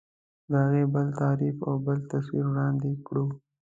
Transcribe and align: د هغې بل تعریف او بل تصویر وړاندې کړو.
د 0.49 0.51
هغې 0.63 0.83
بل 0.93 1.07
تعریف 1.21 1.57
او 1.69 1.75
بل 1.85 1.97
تصویر 2.11 2.45
وړاندې 2.49 2.91
کړو. 3.05 3.25